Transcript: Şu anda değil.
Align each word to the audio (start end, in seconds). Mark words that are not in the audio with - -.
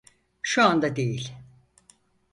Şu 0.41 0.63
anda 0.63 0.95
değil. 0.95 1.31